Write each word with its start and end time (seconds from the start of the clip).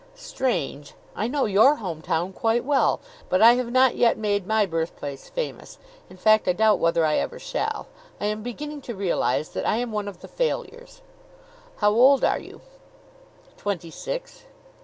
"Strange. 0.15 0.95
I 1.15 1.27
know 1.27 1.45
your 1.45 1.75
home 1.75 2.01
town 2.01 2.33
quite 2.33 2.65
well. 2.65 3.01
But 3.29 3.39
I 3.43 3.53
have 3.53 3.71
not 3.71 3.95
yet 3.95 4.17
made 4.17 4.47
my 4.47 4.65
birthplace 4.65 5.29
famous; 5.29 5.77
in 6.09 6.17
fact, 6.17 6.47
I 6.47 6.53
doubt 6.53 6.79
whether 6.79 7.05
I 7.05 7.17
ever 7.17 7.37
shall. 7.37 7.87
I 8.19 8.25
am 8.25 8.41
beginning 8.41 8.81
to 8.81 8.95
realize 8.95 9.49
that 9.49 9.67
I 9.67 9.75
am 9.77 9.91
one 9.91 10.07
of 10.07 10.21
the 10.21 10.27
failures." 10.27 11.03
"How 11.75 11.91
old 11.91 12.23
are 12.23 12.39
you?" 12.39 12.61
"Twenty 13.57 13.91
six." 13.91 14.45